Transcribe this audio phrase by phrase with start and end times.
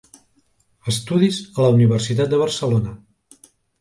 [0.93, 2.95] Estudis a la Universitat de Barcelona.